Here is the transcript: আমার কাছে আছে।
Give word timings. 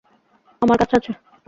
আমার 0.61 0.77
কাছে 0.77 0.95
আছে। 0.95 1.11